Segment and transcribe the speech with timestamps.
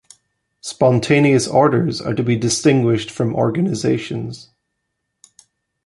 [0.61, 4.49] Spontaneous orders are to be distinguished from organizations.